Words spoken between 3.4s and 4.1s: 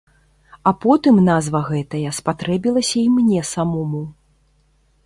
самому.